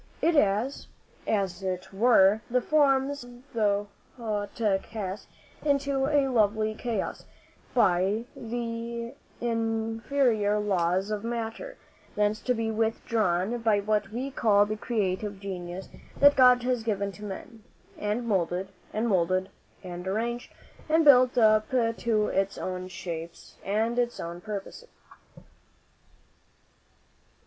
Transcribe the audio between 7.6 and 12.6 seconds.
by the inferior laws of matter, thence to